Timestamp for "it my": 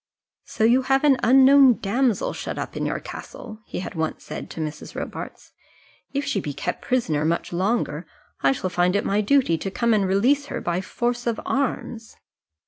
8.95-9.21